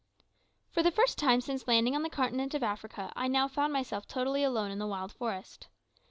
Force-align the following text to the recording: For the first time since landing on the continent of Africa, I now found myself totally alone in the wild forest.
For 0.71 0.81
the 0.81 0.89
first 0.89 1.19
time 1.19 1.41
since 1.41 1.67
landing 1.67 1.95
on 1.95 2.01
the 2.01 2.09
continent 2.09 2.55
of 2.55 2.63
Africa, 2.63 3.13
I 3.15 3.27
now 3.27 3.47
found 3.47 3.71
myself 3.71 4.07
totally 4.07 4.43
alone 4.43 4.71
in 4.71 4.79
the 4.79 4.87
wild 4.87 5.11
forest. 5.11 5.67